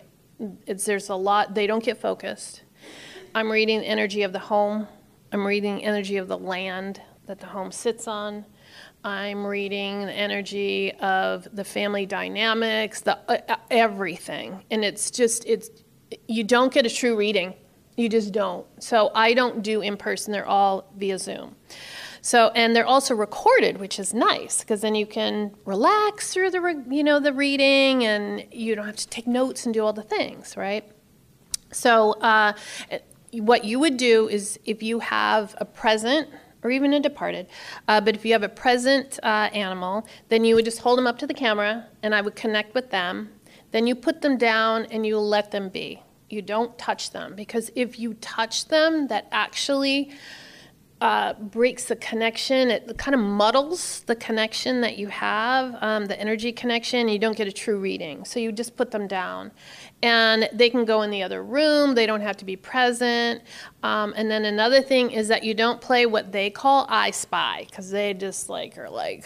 [0.65, 2.63] It's, there's a lot, they don't get focused.
[3.35, 4.87] I'm reading energy of the home.
[5.31, 8.45] I'm reading energy of the land that the home sits on.
[9.03, 14.63] I'm reading the energy of the family dynamics, the uh, everything.
[14.71, 15.69] And it's just it's
[16.27, 17.53] you don't get a true reading.
[17.97, 18.65] You just don't.
[18.81, 20.31] So I don't do in person.
[20.31, 21.55] They're all via Zoom.
[22.25, 26.61] So and they're also recorded, which is nice because then you can relax through the
[26.61, 29.91] re- you know the reading and you don't have to take notes and do all
[29.91, 30.89] the things, right?
[31.73, 32.53] So uh,
[33.33, 36.29] what you would do is if you have a present
[36.63, 37.47] or even a departed.
[37.89, 41.07] Uh, but if you have a present uh, animal, then you would just hold them
[41.07, 43.31] up to the camera and I would connect with them.
[43.71, 46.01] Then you put them down and you let them be.
[46.29, 50.11] You don't touch them because if you touch them, that actually
[51.03, 52.71] uh, breaks the connection.
[52.71, 57.09] It kind of muddles the connection that you have, um, the energy connection.
[57.09, 58.23] You don't get a true reading.
[58.23, 59.51] So you just put them down.
[60.01, 63.41] And they can go in the other room, they don't have to be present.
[63.83, 67.65] Um, and then another thing is that you don't play what they call I spy,
[67.69, 69.25] because they just like are like,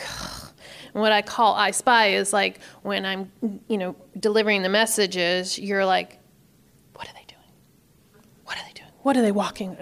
[0.93, 3.31] and what I call I spy is like when I'm,
[3.67, 6.17] you know, delivering the messages, you're like,
[9.07, 9.77] what are they walking?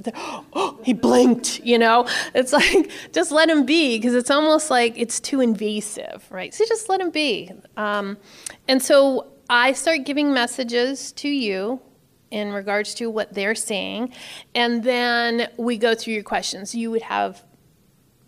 [0.53, 2.07] Oh, he blinked, you know?
[2.35, 6.53] It's like, just let him be, because it's almost like it's too invasive, right?
[6.53, 7.51] So just let him be.
[7.75, 8.19] Um,
[8.67, 11.81] and so I start giving messages to you
[12.29, 14.13] in regards to what they're saying,
[14.53, 16.75] and then we go through your questions.
[16.75, 17.43] You would have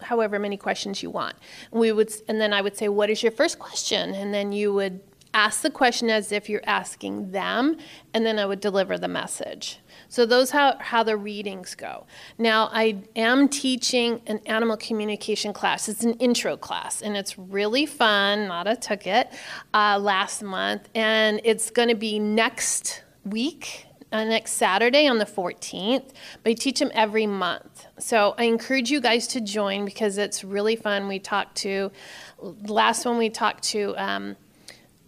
[0.01, 1.35] however many questions you want.
[1.69, 4.73] We would, and then I would say, "What is your first question?" And then you
[4.73, 5.01] would
[5.33, 7.77] ask the question as if you're asking them,
[8.13, 9.79] and then I would deliver the message.
[10.09, 12.05] So those how how the readings go.
[12.37, 15.89] Now I am teaching an animal communication class.
[15.89, 18.47] It's an intro class, and it's really fun.
[18.47, 19.31] Nada took it
[19.73, 23.83] uh, last month, and it's going to be next week.
[24.09, 27.87] Uh, next Saturday on the 14th, but I teach them every month.
[27.99, 31.09] So I encourage you guys to join because it's really fun.
[31.09, 31.91] We talked to,
[32.39, 34.37] last one we talked to um,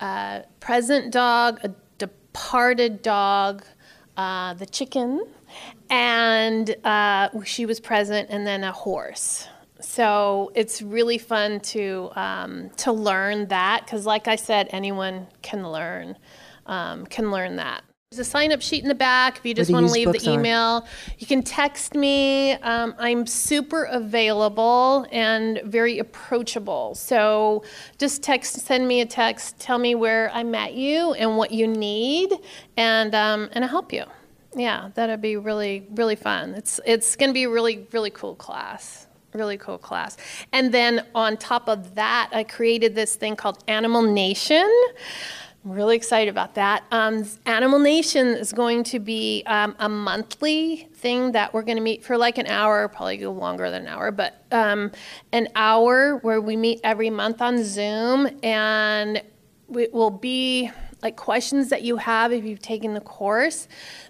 [0.01, 3.63] a present dog, a departed dog,
[4.19, 5.25] uh, the chicken,
[5.89, 9.47] and uh, she was present, and then a horse.
[9.79, 15.71] So it's really fun to um, to learn that because, like I said, anyone can
[15.71, 16.17] learn
[16.65, 17.83] um, can learn that.
[18.11, 20.31] There's a sign up sheet in the back if you just want to leave the
[20.31, 20.57] email.
[20.57, 20.83] Are.
[21.19, 22.53] You can text me.
[22.53, 26.95] Um, I'm super available and very approachable.
[26.95, 27.63] So
[27.99, 31.67] just text, send me a text, tell me where I met you and what you
[31.67, 32.33] need,
[32.77, 34.05] and, um, and I'll help you.
[34.55, 36.55] Yeah, that'd be really, really fun.
[36.55, 39.05] It's, it's going to be a really, really cool class.
[39.35, 40.17] Really cool class.
[40.51, 44.67] And then on top of that, I created this thing called Animal Nation.
[45.65, 46.85] I'm really excited about that.
[46.89, 51.83] Um, Animal Nation is going to be um, a monthly thing that we're going to
[51.83, 54.89] meet for like an hour, probably longer than an hour, but um,
[55.33, 59.21] an hour where we meet every month on Zoom, and
[59.75, 60.71] it will be
[61.03, 63.67] like questions that you have if you've taken the course.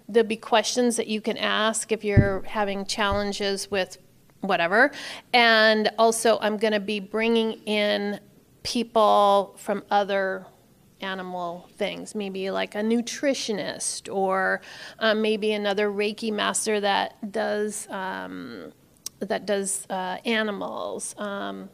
[0.08, 3.98] There'll be questions that you can ask if you're having challenges with
[4.40, 4.92] whatever,
[5.32, 8.20] and also I'm going to be bringing in
[8.62, 10.46] people from other
[11.00, 14.60] animal things, maybe like a nutritionist or
[14.98, 18.72] um, maybe another Reiki master that does um,
[19.20, 21.14] that does uh, animals.
[21.18, 21.70] Um,